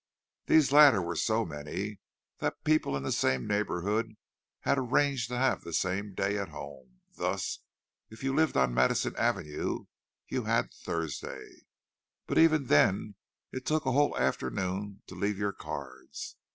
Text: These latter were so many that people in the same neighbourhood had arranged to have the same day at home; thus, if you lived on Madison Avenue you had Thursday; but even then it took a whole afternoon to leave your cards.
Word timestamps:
These 0.47 0.71
latter 0.71 0.99
were 0.99 1.15
so 1.15 1.45
many 1.45 1.99
that 2.39 2.63
people 2.63 2.97
in 2.97 3.03
the 3.03 3.11
same 3.11 3.45
neighbourhood 3.45 4.15
had 4.61 4.79
arranged 4.79 5.29
to 5.29 5.37
have 5.37 5.61
the 5.61 5.73
same 5.73 6.15
day 6.15 6.39
at 6.39 6.49
home; 6.49 7.01
thus, 7.17 7.59
if 8.09 8.23
you 8.23 8.33
lived 8.33 8.57
on 8.57 8.73
Madison 8.73 9.15
Avenue 9.15 9.85
you 10.27 10.45
had 10.45 10.73
Thursday; 10.73 11.53
but 12.25 12.39
even 12.39 12.65
then 12.65 13.13
it 13.51 13.63
took 13.63 13.85
a 13.85 13.91
whole 13.91 14.17
afternoon 14.17 15.03
to 15.05 15.13
leave 15.13 15.37
your 15.37 15.53
cards. 15.53 16.35